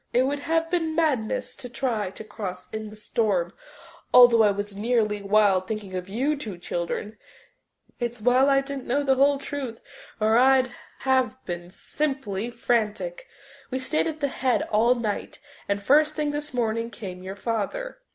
"It 0.13 0.23
would 0.23 0.39
have 0.39 0.67
been 0.71 0.95
madness 0.95 1.55
to 1.57 1.69
try 1.69 2.09
to 2.09 2.23
cross 2.23 2.67
in 2.73 2.89
the 2.89 2.95
storm, 2.95 3.53
although 4.11 4.41
I 4.41 4.49
was 4.49 4.75
nearly 4.75 5.21
wild 5.21 5.67
thinking 5.67 5.93
of 5.93 6.09
you 6.09 6.35
two 6.35 6.57
children. 6.57 7.19
It's 7.99 8.19
well 8.19 8.49
I 8.49 8.61
didn't 8.61 8.87
know 8.87 9.03
the 9.03 9.13
whole 9.13 9.37
truth 9.37 9.79
or 10.19 10.39
I'd 10.39 10.71
have 11.01 11.37
been 11.45 11.69
simply 11.69 12.49
frantic. 12.49 13.27
We 13.69 13.77
stayed 13.77 14.07
at 14.07 14.21
the 14.21 14.27
Head 14.29 14.63
all 14.71 14.95
night, 14.95 15.37
and 15.69 15.79
first 15.83 16.15
thing 16.15 16.31
this 16.31 16.51
morning 16.51 16.89
came 16.89 17.21
your 17.21 17.35
father." 17.35 17.99